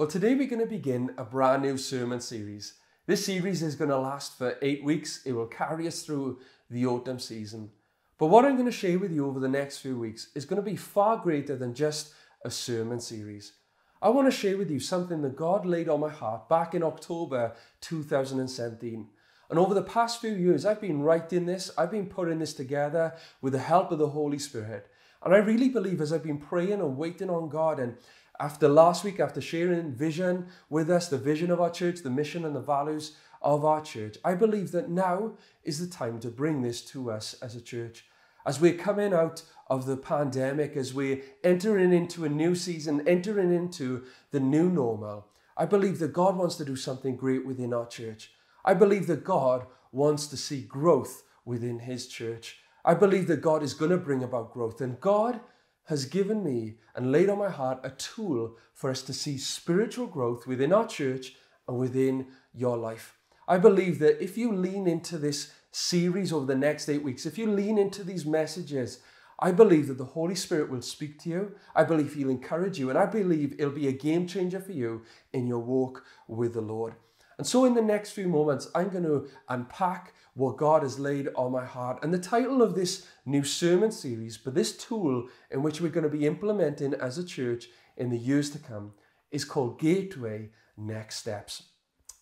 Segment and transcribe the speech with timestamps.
[0.00, 2.72] Well, today we're going to begin a brand new sermon series.
[3.06, 5.20] This series is going to last for eight weeks.
[5.26, 6.38] It will carry us through
[6.70, 7.72] the autumn season.
[8.16, 10.56] But what I'm going to share with you over the next few weeks is going
[10.56, 12.14] to be far greater than just
[12.46, 13.52] a sermon series.
[14.00, 16.82] I want to share with you something that God laid on my heart back in
[16.82, 19.06] October 2017.
[19.50, 23.12] And over the past few years, I've been writing this, I've been putting this together
[23.42, 24.88] with the help of the Holy Spirit.
[25.22, 27.98] And I really believe as I've been praying and waiting on God, and
[28.40, 32.46] after last week, after sharing vision with us, the vision of our church, the mission
[32.46, 33.12] and the values
[33.42, 37.34] of our church, I believe that now is the time to bring this to us
[37.42, 38.06] as a church.
[38.46, 43.52] As we're coming out of the pandemic, as we're entering into a new season, entering
[43.52, 47.86] into the new normal, I believe that God wants to do something great within our
[47.86, 48.32] church.
[48.64, 52.56] I believe that God wants to see growth within His church.
[52.86, 54.80] I believe that God is going to bring about growth.
[54.80, 55.40] And God
[55.86, 60.06] has given me and laid on my heart a tool for us to see spiritual
[60.06, 61.34] growth within our church
[61.66, 63.16] and within your life.
[63.48, 67.38] I believe that if you lean into this series over the next eight weeks, if
[67.38, 69.00] you lean into these messages,
[69.40, 71.54] I believe that the Holy Spirit will speak to you.
[71.74, 72.90] I believe He'll encourage you.
[72.90, 76.60] And I believe it'll be a game changer for you in your walk with the
[76.60, 76.94] Lord.
[77.38, 81.28] And so, in the next few moments, I'm going to unpack what God has laid
[81.36, 82.02] on my heart.
[82.02, 86.10] And the title of this new sermon series, but this tool in which we're going
[86.10, 88.92] to be implementing as a church in the years to come,
[89.30, 91.64] is called Gateway Next Steps.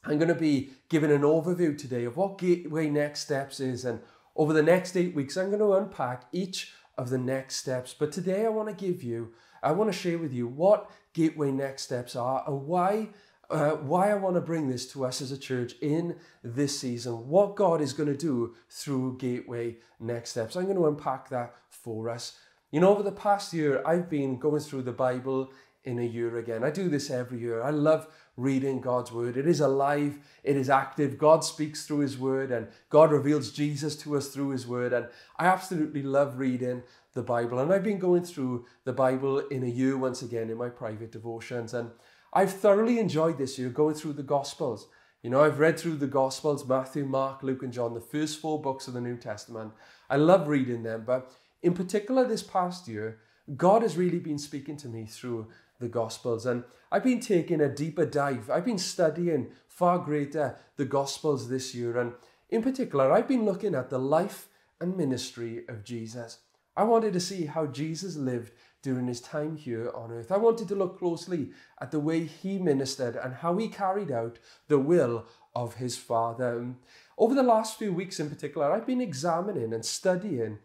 [0.05, 3.85] I'm going to be giving an overview today of what Gateway Next Steps is.
[3.85, 4.01] And
[4.37, 7.95] over the next eight weeks, I'm going to unpack each of the next steps.
[7.97, 11.53] But today, I want to give you, I want to share with you what Gateway
[11.53, 13.11] Next Steps are and why
[13.51, 17.29] uh, why I want to bring this to us as a church in this season,
[17.29, 20.57] what God is going to do through Gateway Next Steps.
[20.57, 22.39] I'm going to unpack that for us.
[22.71, 25.51] You know, over the past year, I've been going through the Bible
[25.85, 26.63] in a year again.
[26.63, 27.63] I do this every year.
[27.63, 29.37] I love reading God's word.
[29.37, 31.17] It is alive, it is active.
[31.17, 34.93] God speaks through his word, and God reveals Jesus to us through his word.
[34.93, 35.07] And
[35.39, 36.83] I absolutely love reading
[37.15, 37.59] the Bible.
[37.59, 41.11] And I've been going through the Bible in a year once again in my private
[41.11, 41.73] devotions.
[41.73, 41.91] And
[42.33, 44.89] I've thoroughly enjoyed this year going through the Gospels.
[45.23, 48.61] You know, I've read through the Gospels Matthew, Mark, Luke, and John, the first four
[48.61, 49.73] books of the New Testament.
[50.09, 51.31] I love reading them, but
[51.63, 53.19] in particular this past year,
[53.57, 55.49] God has really been speaking to me through
[55.81, 58.51] the Gospels, and I've been taking a deeper dive.
[58.51, 62.13] I've been studying far greater the Gospels this year, and
[62.51, 64.49] in particular, I've been looking at the life
[64.81, 66.39] and ministry of Jesus.
[66.77, 68.53] I wanted to see how Jesus lived
[68.83, 70.31] during his time here on earth.
[70.31, 71.51] I wanted to look closely
[71.81, 76.75] at the way he ministered and how he carried out the will of his Father.
[77.17, 80.59] Over the last few weeks in particular, I've been examining and studying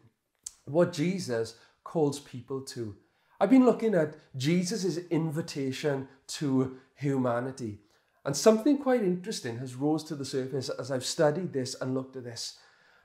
[0.65, 2.95] what Jesus calls people to.
[3.39, 7.79] I've been looking at Jesus' invitation to humanity.
[8.25, 12.15] And something quite interesting has rose to the surface as I've studied this and looked
[12.15, 12.57] at this.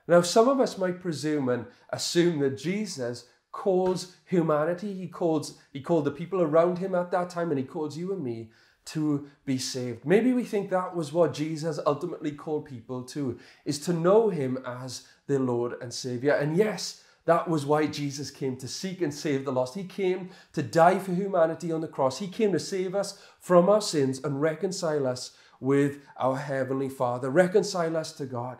[0.07, 5.81] Now, some of us might presume and assume that Jesus calls humanity, he calls he
[5.81, 8.49] called the people around him at that time, and he calls you and me
[8.85, 10.05] to be saved.
[10.05, 14.57] Maybe we think that was what Jesus ultimately called people to, is to know him
[14.65, 16.33] as their Lord and Savior.
[16.33, 19.75] And yes, that was why Jesus came to seek and save the lost.
[19.75, 22.17] He came to die for humanity on the cross.
[22.17, 27.29] He came to save us from our sins and reconcile us with our Heavenly Father,
[27.29, 28.57] reconcile us to God.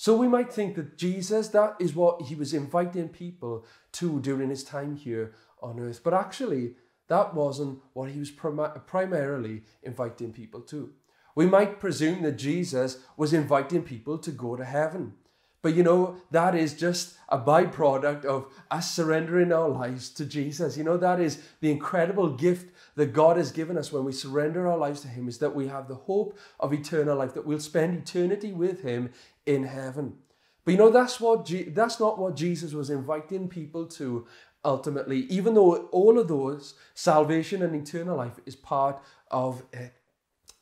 [0.00, 4.48] So we might think that Jesus, that is what he was inviting people to during
[4.48, 6.02] his time here on earth.
[6.04, 6.76] But actually,
[7.08, 10.92] that wasn't what he was prim- primarily inviting people to.
[11.34, 15.14] We might presume that Jesus was inviting people to go to heaven.
[15.60, 20.76] But you know, that is just a byproduct of us surrendering our lives to Jesus.
[20.76, 24.68] You know, that is the incredible gift that God has given us when we surrender
[24.68, 27.60] our lives to Him, is that we have the hope of eternal life, that we'll
[27.60, 29.10] spend eternity with Him
[29.46, 30.18] in heaven.
[30.64, 34.26] But you know, that's, what Je- that's not what Jesus was inviting people to
[34.64, 39.00] ultimately, even though all of those, salvation and eternal life, is part
[39.30, 39.94] of it.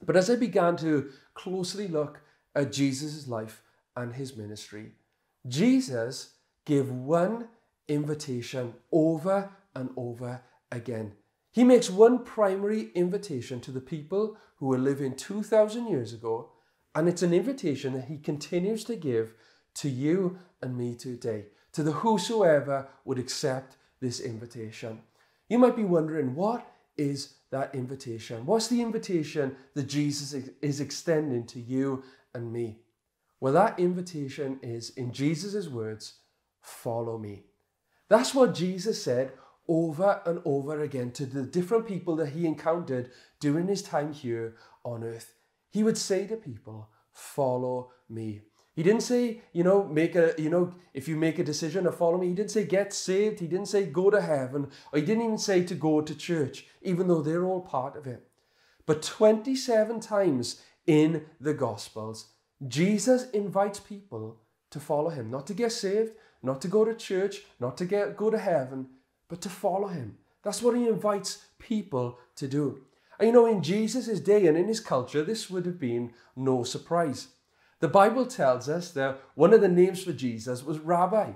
[0.04, 2.20] But as I began to closely look
[2.54, 3.62] at Jesus' life
[3.96, 4.92] and his ministry,
[5.48, 6.34] Jesus
[6.64, 7.48] gave one
[7.88, 11.12] invitation over and over again.
[11.50, 16.50] He makes one primary invitation to the people who were living 2,000 years ago
[16.96, 19.34] and it's an invitation that he continues to give
[19.74, 25.00] to you and me today, to the whosoever would accept this invitation.
[25.50, 26.66] You might be wondering, what
[26.96, 28.46] is that invitation?
[28.46, 32.02] What's the invitation that Jesus is extending to you
[32.34, 32.78] and me?
[33.40, 36.14] Well, that invitation is, in Jesus' words,
[36.60, 37.44] follow me.
[38.08, 39.32] That's what Jesus said
[39.68, 43.10] over and over again to the different people that he encountered
[43.40, 45.34] during his time here on earth.
[45.70, 48.42] He would say to people, Follow me.
[48.74, 51.92] He didn't say, you know, make a, you know, if you make a decision to
[51.92, 53.40] follow me, he didn't say get saved.
[53.40, 54.70] He didn't say go to heaven.
[54.92, 58.06] Or he didn't even say to go to church, even though they're all part of
[58.06, 58.28] it.
[58.84, 62.26] But 27 times in the Gospels,
[62.66, 64.38] Jesus invites people
[64.70, 66.12] to follow him, not to get saved,
[66.42, 68.88] not to go to church, not to get go to heaven,
[69.28, 70.18] but to follow him.
[70.42, 72.82] That's what he invites people to do.
[73.18, 76.62] And you know, in Jesus' day and in his culture, this would have been no
[76.62, 77.28] surprise.
[77.80, 81.32] The Bible tells us that one of the names for Jesus was Rabbi.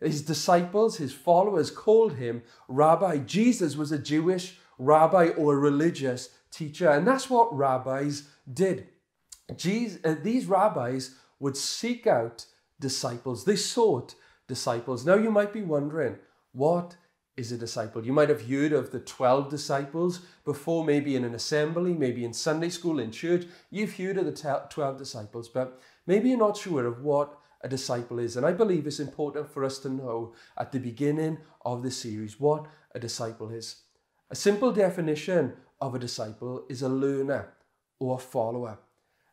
[0.00, 3.18] His disciples, his followers called him Rabbi.
[3.18, 8.88] Jesus was a Jewish rabbi or a religious teacher, and that's what rabbis did.
[9.54, 12.46] Jesus, uh, these rabbis would seek out
[12.80, 14.14] disciples, they sought
[14.48, 15.04] disciples.
[15.04, 16.16] Now, you might be wondering,
[16.52, 16.96] what
[17.36, 18.04] is a disciple.
[18.04, 22.32] You might have heard of the 12 disciples before, maybe in an assembly, maybe in
[22.32, 23.44] Sunday school, in church.
[23.70, 28.18] You've heard of the 12 disciples, but maybe you're not sure of what a disciple
[28.18, 28.36] is.
[28.36, 32.40] And I believe it's important for us to know at the beginning of the series
[32.40, 33.82] what a disciple is.
[34.30, 37.52] A simple definition of a disciple is a learner
[37.98, 38.78] or a follower.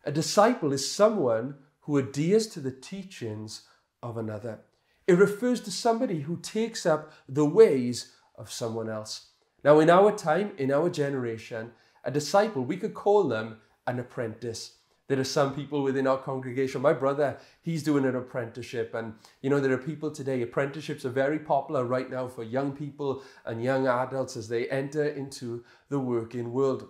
[0.05, 3.63] A disciple is someone who adheres to the teachings
[4.01, 4.59] of another.
[5.07, 9.27] It refers to somebody who takes up the ways of someone else.
[9.63, 11.71] Now, in our time, in our generation,
[12.03, 14.75] a disciple, we could call them an apprentice.
[15.07, 16.81] There are some people within our congregation.
[16.81, 18.93] My brother, he's doing an apprenticeship.
[18.93, 22.73] And, you know, there are people today, apprenticeships are very popular right now for young
[22.73, 26.87] people and young adults as they enter into the working world.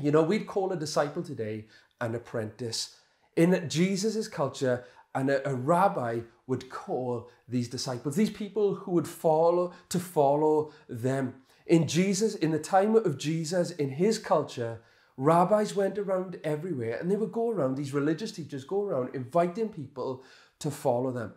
[0.00, 1.66] You know, we'd call a disciple today
[2.00, 2.96] an apprentice.
[3.36, 9.08] In Jesus' culture, and a, a rabbi would call these disciples, these people who would
[9.08, 11.34] follow to follow them.
[11.66, 14.82] In Jesus, in the time of Jesus, in his culture,
[15.16, 19.68] rabbis went around everywhere and they would go around, these religious teachers go around inviting
[19.68, 20.22] people
[20.58, 21.34] to follow them.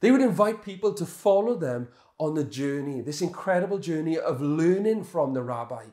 [0.00, 1.88] They would invite people to follow them
[2.18, 5.84] on the journey, this incredible journey of learning from the rabbi,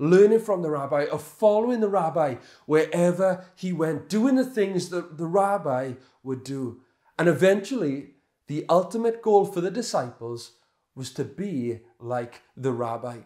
[0.00, 5.18] learning from the rabbi, of following the rabbi wherever he went, doing the things that
[5.18, 5.92] the rabbi
[6.22, 6.80] would do.
[7.18, 8.14] And eventually,
[8.46, 10.52] the ultimate goal for the disciples
[10.94, 13.18] was to be like the rabbi.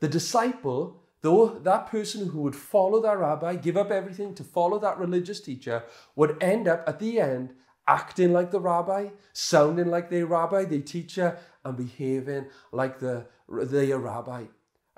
[0.00, 4.78] The disciple, though that person who would follow that rabbi, give up everything to follow
[4.78, 5.84] that religious teacher,
[6.16, 7.52] would end up at the end
[7.86, 13.92] acting like the rabbi, sounding like the rabbi, the teacher, and behaving like the, the
[13.98, 14.44] rabbi.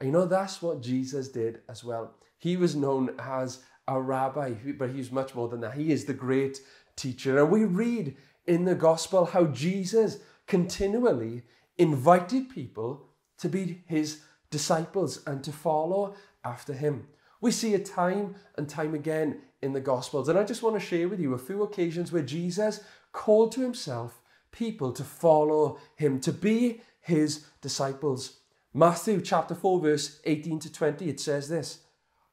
[0.04, 2.12] And you know, that's what Jesus did as well.
[2.36, 5.72] He was known as a rabbi, but he's much more than that.
[5.72, 6.60] He is the great
[6.94, 7.38] teacher.
[7.38, 8.14] And we read
[8.46, 11.44] in the gospel how Jesus continually
[11.78, 13.08] invited people
[13.38, 14.20] to be his
[14.50, 16.14] disciples and to follow
[16.44, 17.06] after him.
[17.40, 20.28] We see it time and time again in the Gospels.
[20.28, 22.80] And I just want to share with you a few occasions where Jesus
[23.12, 24.20] called to himself
[24.52, 28.40] people to follow him, to be his disciples.
[28.76, 31.84] Matthew chapter 4, verse 18 to 20, it says this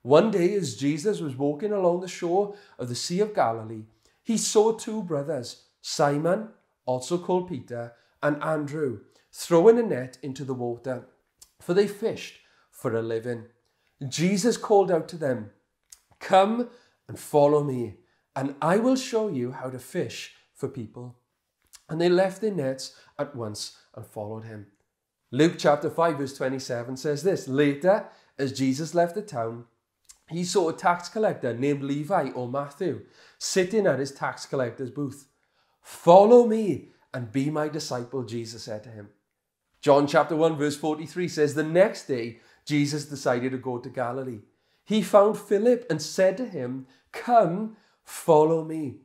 [0.01, 3.83] One day, as Jesus was walking along the shore of the Sea of Galilee,
[4.23, 6.49] he saw two brothers, Simon,
[6.87, 7.93] also called Peter,
[8.23, 11.05] and Andrew, throwing a net into the water,
[11.59, 12.39] for they fished
[12.71, 13.45] for a living.
[14.07, 15.51] Jesus called out to them,
[16.19, 16.69] Come
[17.07, 17.97] and follow me,
[18.35, 21.17] and I will show you how to fish for people.
[21.87, 24.65] And they left their nets at once and followed him.
[25.31, 28.07] Luke chapter 5, verse 27 says this Later,
[28.37, 29.65] as Jesus left the town,
[30.29, 33.01] he saw a tax collector named Levi or Matthew
[33.37, 35.27] sitting at his tax collector's booth.
[35.81, 39.09] Follow me and be my disciple, Jesus said to him.
[39.81, 44.39] John chapter 1, verse 43 says, The next day, Jesus decided to go to Galilee.
[44.85, 48.97] He found Philip and said to him, Come, follow me.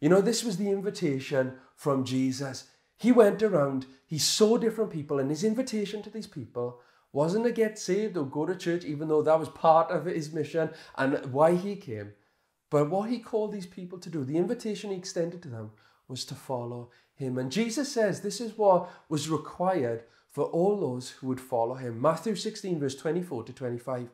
[0.00, 2.68] You know, this was the invitation from Jesus.
[2.96, 6.80] He went around, he saw different people, and his invitation to these people
[7.12, 10.32] wasn't to get saved or go to church, even though that was part of his
[10.32, 12.12] mission and why he came.
[12.70, 15.70] But what he called these people to do, the invitation he extended to them,
[16.08, 17.38] was to follow him.
[17.38, 22.00] And Jesus says this is what was required for all those who would follow him.
[22.00, 24.08] Matthew 16, verse 24 to 25.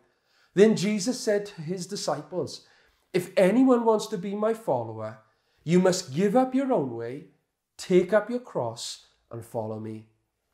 [0.53, 2.67] Then Jesus said to his disciples,
[3.15, 5.21] If anyone wants to be my follower,
[5.65, 7.29] you must give up your own way,
[7.81, 10.07] take up your cross, and follow me.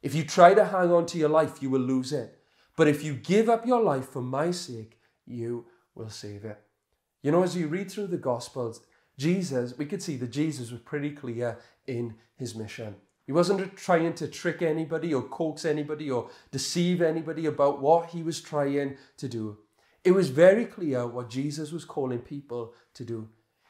[0.03, 2.39] If you try to hang on to your life, you will lose it.
[2.77, 6.61] But if you give up your life for my sake, you will save it.
[7.23, 8.83] You know, as you read through the Gospels,
[9.19, 12.97] Jesus, we could see that Jesus was pretty clear in his mission.
[13.25, 18.23] He wasn't trying to trick anybody or coax anybody or deceive anybody about what he
[18.23, 19.59] was trying to do.
[20.05, 23.29] It was very clear what Jesus was calling people to do.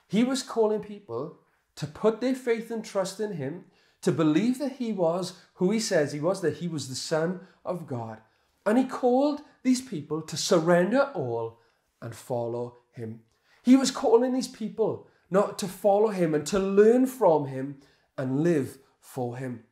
[0.08, 1.38] He was calling people
[1.76, 3.64] to put their faith and trust in him,
[4.02, 7.40] to believe that he was who he says he was, that he was the Son
[7.64, 8.18] of God.
[8.64, 11.60] And he called these people to surrender all
[12.02, 13.20] and follow him.
[13.62, 17.78] He was calling these people not to follow him and to learn from him
[18.16, 19.64] and live for him.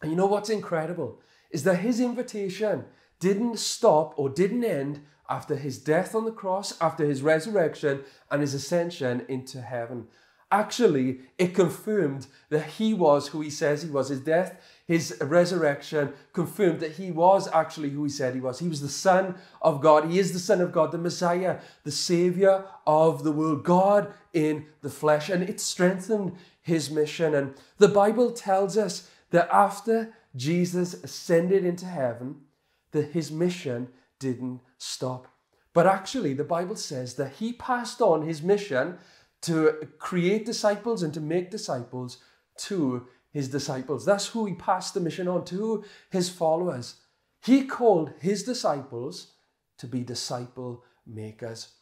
[0.00, 2.86] And you know what's incredible is that his invitation
[3.20, 8.40] didn't stop or didn't end after his death on the cross, after his resurrection and
[8.40, 10.08] his ascension into heaven.
[10.52, 14.10] Actually, it confirmed that he was who he says he was.
[14.10, 18.58] His death, his resurrection confirmed that he was actually who he said he was.
[18.58, 20.10] He was the Son of God.
[20.10, 24.66] He is the Son of God, the Messiah, the Savior of the world, God in
[24.82, 25.30] the flesh.
[25.30, 27.34] And it strengthened his mission.
[27.34, 32.42] And the Bible tells us that after Jesus ascended into heaven,
[32.90, 35.28] that his mission didn't stop.
[35.72, 38.98] But actually, the Bible says that he passed on his mission
[39.42, 42.18] to create disciples and to make disciples
[42.56, 44.04] to his disciples.
[44.04, 46.96] That's who he passed the mission on to, his followers.
[47.40, 49.32] He called his disciples
[49.78, 51.72] to be disciple makers.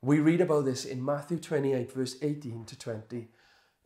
[0.00, 3.28] We read about this in Matthew 28, verse 18 to 20.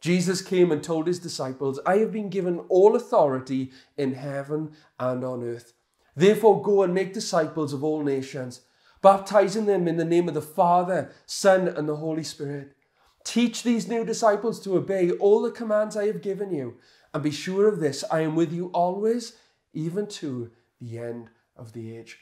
[0.01, 5.25] Jesus came and told his disciples, I have been given all authority in heaven and
[5.25, 5.75] on earth.
[6.15, 8.63] Therefore, go and make disciples of all nations,
[9.01, 12.77] baptizing them in the name of the Father, Son, and the Holy Spirit.
[13.25, 16.77] Teach these new disciples to obey all the commands I have given you,
[17.15, 19.37] and be sure of this I am with you always,
[19.73, 20.51] even to
[20.81, 22.19] the end of the age.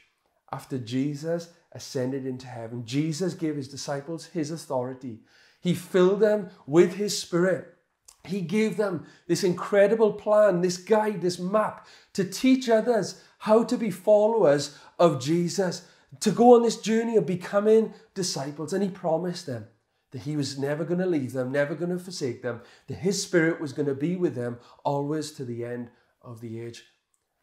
[0.51, 5.21] After Jesus ascended into heaven, Jesus gave his disciples his authority
[5.61, 7.75] he filled them with His Spirit.
[8.25, 13.77] He gave them this incredible plan, this guide, this map to teach others how to
[13.77, 15.87] be followers of Jesus,
[16.19, 18.73] to go on this journey of becoming disciples.
[18.73, 19.67] And He promised them
[20.11, 23.21] that He was never going to leave them, never going to forsake them, that His
[23.21, 25.89] Spirit was going to be with them always to the end
[26.21, 26.83] of the age.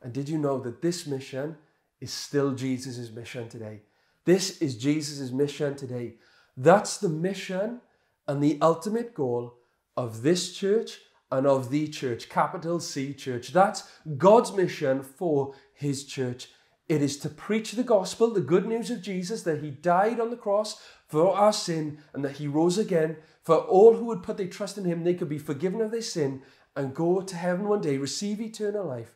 [0.03, 1.57] And did you know that this mission
[2.01, 3.83] is still Jesus' mission today?
[4.25, 6.15] This is Jesus' mission today.
[6.57, 7.81] That's the mission
[8.27, 9.55] and the ultimate goal
[9.97, 10.99] of this church
[11.31, 13.53] and of the church, capital C church.
[13.53, 16.49] That's God's mission for his church.
[16.89, 20.31] It is to preach the gospel, the good news of Jesus, that he died on
[20.31, 23.17] the cross for our sin and that he rose again.
[23.43, 26.03] For all who would put their trust in him, they could be forgiven of their
[26.03, 26.43] sin
[26.77, 29.15] and go to heaven one day, receive eternal life.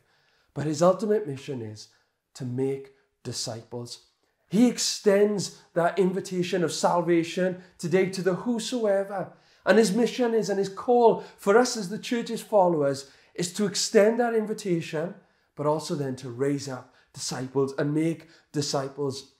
[0.53, 1.87] But his ultimate mission is
[2.33, 2.91] to make
[3.23, 4.05] disciples.
[4.49, 9.33] He extends that invitation of salvation today to the whosoever.
[9.65, 13.65] And his mission is, and his call for us as the church's followers is to
[13.65, 15.15] extend that invitation,
[15.55, 19.33] but also then to raise up disciples and make disciples.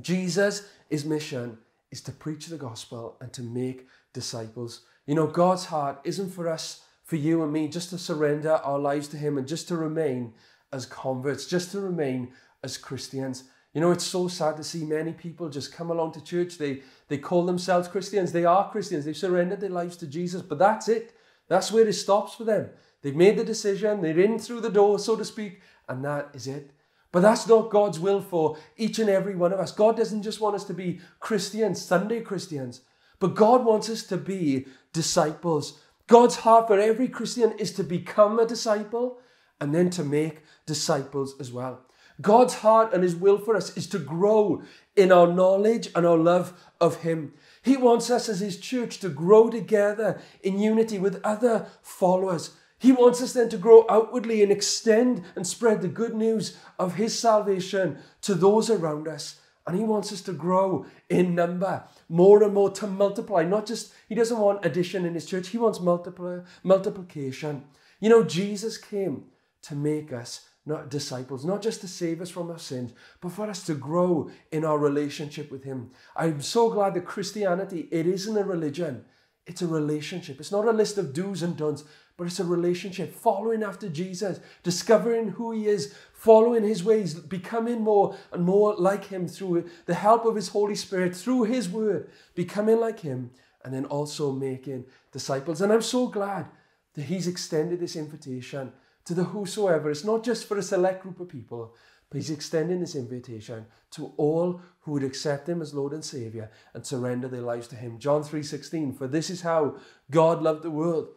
[0.00, 0.66] Jesus'
[1.04, 1.58] mission
[1.90, 4.82] is to preach the gospel and to make disciples.
[5.06, 8.78] You know, God's heart isn't for us, for you and me, just to surrender our
[8.78, 10.34] lives to him and just to remain
[10.72, 12.32] as converts, just to remain
[12.62, 13.44] as Christians.
[13.74, 16.58] You know, it's so sad to see many people just come along to church.
[16.58, 18.32] They, they call themselves Christians.
[18.32, 19.04] They are Christians.
[19.04, 21.14] They've surrendered their lives to Jesus, but that's it.
[21.48, 22.70] That's where it stops for them.
[23.02, 24.00] They've made the decision.
[24.00, 26.70] They're in through the door, so to speak, and that is it.
[27.12, 29.72] But that's not God's will for each and every one of us.
[29.72, 32.82] God doesn't just want us to be Christians, Sunday Christians,
[33.18, 35.80] but God wants us to be disciples.
[36.06, 39.18] God's heart for every Christian is to become a disciple
[39.60, 41.84] and then to make disciples as well.
[42.20, 44.62] God's heart and His will for us is to grow
[44.96, 47.32] in our knowledge and our love of Him.
[47.62, 52.50] He wants us as His church to grow together in unity with other followers.
[52.80, 56.94] He wants us then to grow outwardly and extend and spread the good news of
[56.94, 59.38] His salvation to those around us.
[59.66, 63.44] And He wants us to grow in number, more and more to multiply.
[63.44, 67.64] Not just, He doesn't want addition in His church, He wants multiply, multiplication.
[68.00, 69.24] You know, Jesus came
[69.60, 73.46] to make us not disciples, not just to save us from our sins, but for
[73.50, 75.90] us to grow in our relationship with Him.
[76.16, 79.04] I'm so glad that Christianity, it isn't a religion,
[79.46, 80.38] it's a relationship.
[80.38, 81.84] It's not a list of do's and don'ts,
[82.16, 87.80] but it's a relationship, following after Jesus, discovering who He is, following His ways, becoming
[87.80, 92.10] more and more like Him through the help of His Holy Spirit, through His Word,
[92.34, 93.30] becoming like Him,
[93.64, 95.60] and then also making disciples.
[95.60, 96.46] And I'm so glad
[96.94, 98.72] that He's extended this invitation
[99.06, 99.90] to the whosoever.
[99.90, 101.74] It's not just for a select group of people,
[102.10, 106.50] but he's extending this invitation to all who would accept him as Lord and Savior
[106.74, 107.98] and surrender their lives to him.
[107.98, 109.76] John 3:16, for this is how
[110.10, 111.08] God loved the world,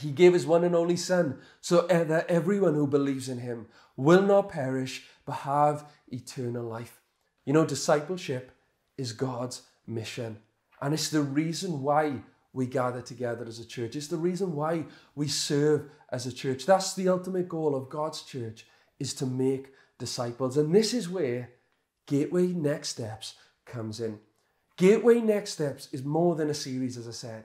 [0.00, 4.22] He gave his one and only Son so that everyone who believes in him will
[4.22, 7.00] not perish but have eternal life.
[7.44, 8.50] You know, discipleship
[8.98, 10.38] is God's mission.
[10.80, 12.22] And it's the reason why
[12.52, 13.96] we gather together as a church.
[13.96, 16.66] It's the reason why we serve as a church.
[16.66, 18.66] That's the ultimate goal of God's church
[18.98, 19.72] is to make
[20.04, 20.58] disciples.
[20.58, 21.50] And this is where
[22.06, 23.34] Gateway Next Steps
[23.64, 24.20] comes in.
[24.76, 27.44] Gateway Next Steps is more than a series, as I said.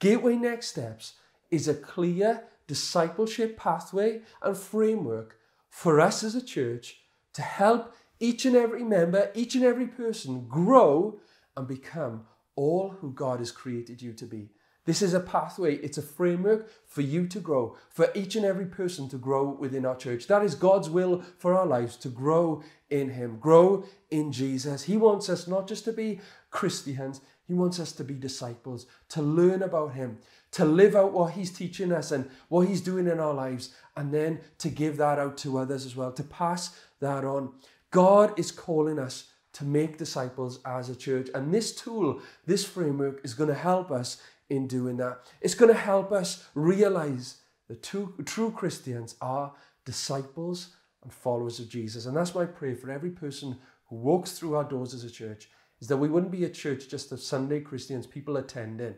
[0.00, 1.14] Gateway Next Steps
[1.50, 5.36] is a clear discipleship pathway and framework
[5.68, 6.96] for us as a church
[7.34, 11.20] to help each and every member, each and every person grow
[11.56, 12.26] and become
[12.56, 14.50] all who God has created you to be.
[14.86, 18.64] This is a pathway, it's a framework for you to grow, for each and every
[18.64, 20.26] person to grow within our church.
[20.26, 24.84] That is God's will for our lives to grow in Him, grow in Jesus.
[24.84, 26.20] He wants us not just to be
[26.50, 30.18] Christians, He wants us to be disciples, to learn about Him,
[30.52, 34.14] to live out what He's teaching us and what He's doing in our lives, and
[34.14, 37.52] then to give that out to others as well, to pass that on.
[37.90, 41.28] God is calling us to make disciples as a church.
[41.34, 45.20] And this tool, this framework is going to help us in doing that.
[45.40, 47.36] It's going to help us realize
[47.68, 49.52] that true, true Christians are
[49.84, 52.06] disciples and followers of Jesus.
[52.06, 53.56] And that's my prayer for every person
[53.88, 55.48] who walks through our doors as a church
[55.80, 58.94] is that we wouldn't be a church just of Sunday Christians, people attending,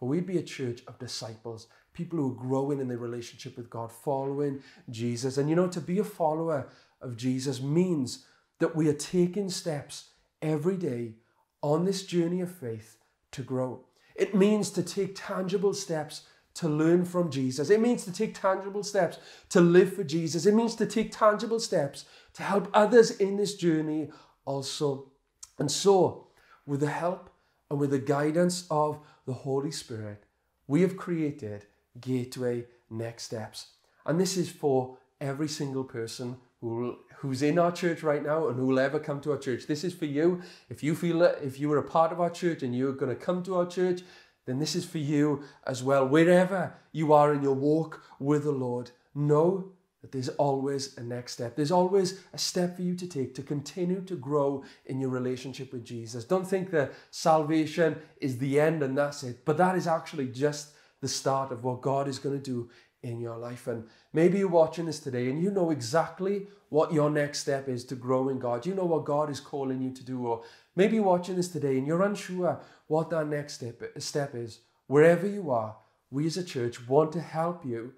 [0.00, 3.70] but we'd be a church of disciples, people who are growing in their relationship with
[3.70, 5.38] God, following Jesus.
[5.38, 6.68] And you know, to be a follower
[7.00, 8.26] of Jesus means
[8.58, 10.10] that we are taking steps
[10.42, 11.14] every day
[11.62, 12.98] on this journey of faith
[13.32, 13.84] to grow.
[14.14, 16.22] It means to take tangible steps
[16.54, 17.70] to learn from Jesus.
[17.70, 19.18] It means to take tangible steps
[19.48, 20.46] to live for Jesus.
[20.46, 22.04] It means to take tangible steps
[22.34, 24.10] to help others in this journey
[24.44, 25.10] also.
[25.58, 26.28] And so,
[26.66, 27.30] with the help
[27.70, 30.24] and with the guidance of the Holy Spirit,
[30.66, 31.66] we have created
[32.00, 33.68] Gateway Next Steps.
[34.06, 38.58] And this is for every single person who who's in our church right now and
[38.58, 39.66] who will ever come to our church.
[39.66, 40.40] This is for you.
[40.68, 43.14] If you feel that if you were a part of our church and you're going
[43.14, 44.00] to come to our church,
[44.46, 46.06] then this is for you as well.
[46.06, 51.32] Wherever you are in your walk with the Lord, know that there's always a next
[51.32, 51.54] step.
[51.54, 55.72] There's always a step for you to take to continue to grow in your relationship
[55.72, 56.24] with Jesus.
[56.24, 60.74] Don't think that salvation is the end and that's it, but that is actually just
[61.00, 62.70] the start of what God is going to do
[63.04, 63.66] in your life.
[63.66, 67.84] And maybe you're watching this today and you know exactly what your next step is
[67.84, 68.66] to grow in God.
[68.66, 70.26] You know what God is calling you to do.
[70.26, 70.42] Or
[70.74, 74.60] maybe you're watching this today and you're unsure what that next step, step is.
[74.86, 75.76] Wherever you are,
[76.10, 77.92] we as a church want to help you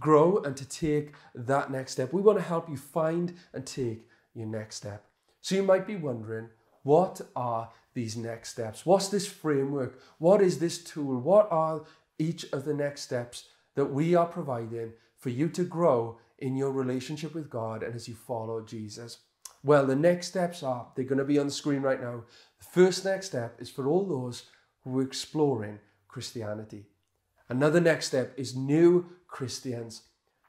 [0.00, 2.12] grow and to take that next step.
[2.12, 5.06] We want to help you find and take your next step.
[5.40, 6.48] So you might be wondering,
[6.82, 8.84] what are these next steps?
[8.84, 10.00] What's this framework?
[10.18, 11.20] What is this tool?
[11.20, 11.82] What are
[12.18, 13.44] each of the next steps
[13.74, 18.08] that we are providing for you to grow in your relationship with God and as
[18.08, 19.18] you follow Jesus?
[19.62, 22.24] Well, the next steps are, they're going to be on the screen right now.
[22.58, 24.44] The first next step is for all those
[24.82, 26.86] who are exploring Christianity.
[27.48, 30.02] Another next step is new Christians.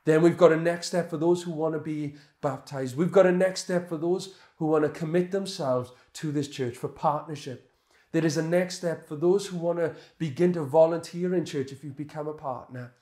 [0.04, 2.96] Then we've got a next step for those who want to be baptized.
[2.96, 6.76] We've got a next step for those who want to commit themselves to this church
[6.76, 7.72] for partnership.
[8.12, 11.72] There is a next step for those who want to begin to volunteer in church
[11.72, 12.94] if you become a partner.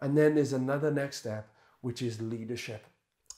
[0.00, 1.48] And then there's another next step,
[1.80, 2.86] which is leadership.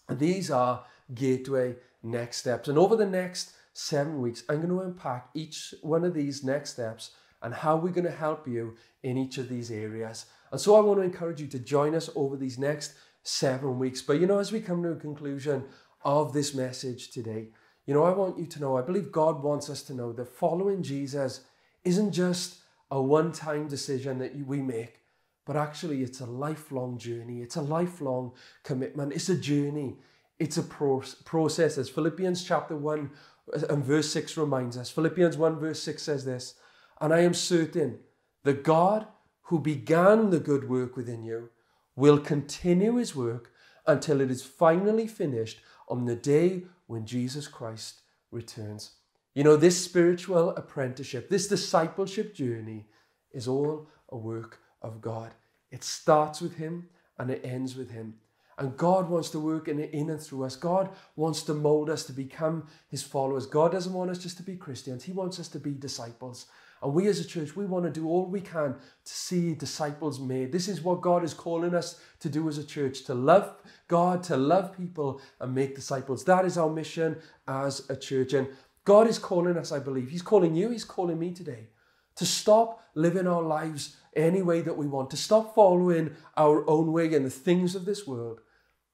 [0.08, 2.68] And these are gateway next steps.
[2.68, 6.70] And over the next seven weeks, I'm going to unpack each one of these next
[6.70, 10.26] steps and how we're going to help you in each of these areas.
[10.50, 14.02] And so I want to encourage you to join us over these next seven weeks.
[14.02, 15.64] But you know, as we come to a conclusion
[16.04, 17.48] of this message today,
[17.86, 20.28] you know, I want you to know, I believe God wants us to know that
[20.28, 21.40] following Jesus
[21.84, 22.58] isn't just
[22.90, 25.00] a one time decision that we make,
[25.44, 27.42] but actually it's a lifelong journey.
[27.42, 29.12] It's a lifelong commitment.
[29.12, 29.96] It's a journey.
[30.38, 31.78] It's a process.
[31.78, 33.10] As Philippians chapter 1
[33.54, 36.54] uh, and verse 6 reminds us, Philippians 1 verse 6 says this,
[37.00, 37.98] and I am certain
[38.44, 39.06] that God
[39.42, 41.50] who began the good work within you
[41.96, 43.52] will continue his work
[43.86, 48.00] until it is finally finished on the day when Jesus Christ
[48.30, 48.92] returns.
[49.34, 52.86] You know, this spiritual apprenticeship, this discipleship journey
[53.32, 55.32] is all a work of God.
[55.70, 58.14] It starts with Him and it ends with Him.
[58.58, 60.56] And God wants to work in, in and through us.
[60.56, 63.46] God wants to mold us to become His followers.
[63.46, 66.46] God doesn't want us just to be Christians, He wants us to be disciples.
[66.82, 70.18] And we as a church, we want to do all we can to see disciples
[70.18, 70.50] made.
[70.50, 73.54] This is what God is calling us to do as a church to love
[73.86, 76.24] God, to love people, and make disciples.
[76.24, 78.32] That is our mission as a church.
[78.32, 78.48] And
[78.84, 80.10] God is calling us, I believe.
[80.10, 81.68] He's calling you, He's calling me today
[82.16, 86.92] to stop living our lives any way that we want, to stop following our own
[86.92, 88.40] way and the things of this world.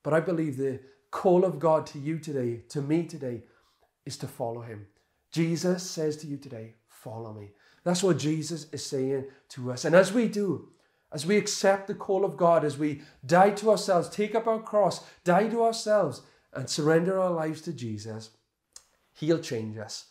[0.03, 3.43] But I believe the call of God to you today, to me today,
[4.07, 4.87] is to follow him.
[5.33, 7.51] Jesus says to you today, follow me.
[7.85, 9.85] That's what Jesus is saying to us.
[9.85, 10.69] And as we do,
[11.13, 14.61] as we accept the call of God, as we die to ourselves, take up our
[14.61, 18.31] cross, die to ourselves, and surrender our lives to Jesus,
[19.15, 20.07] He'll change us.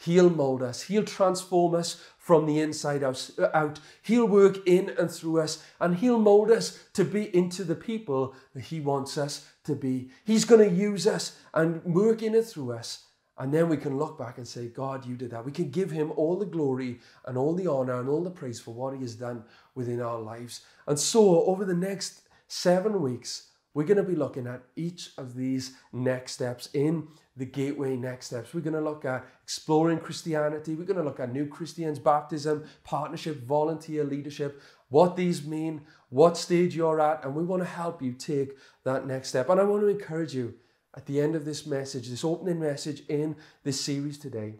[0.00, 0.82] He'll mold us.
[0.82, 3.80] He'll transform us from the inside out.
[4.02, 8.34] He'll work in and through us, and He'll mold us to be into the people
[8.54, 10.10] that He wants us to be.
[10.24, 13.04] He's going to use us and work in and through us.
[13.38, 15.44] And then we can look back and say, God, you did that.
[15.44, 18.60] We can give Him all the glory and all the honor and all the praise
[18.60, 20.62] for what He has done within our lives.
[20.86, 25.34] And so, over the next seven weeks, we're going to be looking at each of
[25.34, 28.52] these next steps in the Gateway Next Steps.
[28.52, 30.74] We're going to look at exploring Christianity.
[30.74, 36.36] We're going to look at new Christians, baptism, partnership, volunteer leadership, what these mean, what
[36.36, 39.48] stage you're at, and we want to help you take that next step.
[39.48, 40.54] And I want to encourage you
[40.96, 44.54] at the end of this message, this opening message in this series today,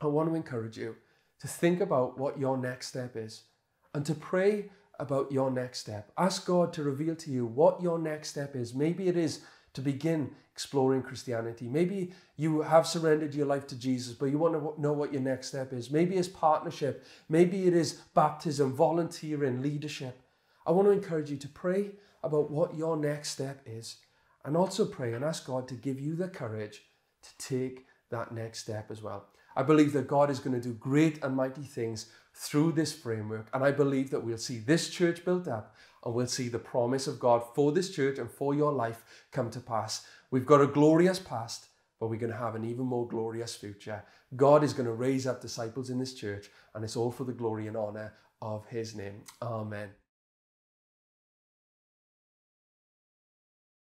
[0.00, 0.96] I want to encourage you
[1.40, 3.42] to think about what your next step is
[3.94, 4.70] and to pray
[5.00, 6.12] about your next step.
[6.16, 8.74] Ask God to reveal to you what your next step is.
[8.74, 9.40] Maybe it is
[9.72, 11.68] to begin exploring Christianity.
[11.68, 15.22] Maybe you have surrendered your life to Jesus, but you want to know what your
[15.22, 15.90] next step is.
[15.90, 17.04] Maybe it's partnership.
[17.28, 20.20] Maybe it is baptism, volunteering, leadership.
[20.66, 23.96] I want to encourage you to pray about what your next step is
[24.44, 26.82] and also pray and ask God to give you the courage
[27.22, 29.28] to take that next step as well.
[29.56, 32.06] I believe that God is going to do great and mighty things
[32.40, 33.48] through this framework.
[33.52, 37.06] And I believe that we'll see this church built up and we'll see the promise
[37.06, 40.06] of God for this church and for your life come to pass.
[40.30, 41.66] We've got a glorious past,
[41.98, 44.02] but we're going to have an even more glorious future.
[44.36, 47.32] God is going to raise up disciples in this church, and it's all for the
[47.32, 49.22] glory and honor of his name.
[49.42, 49.90] Amen.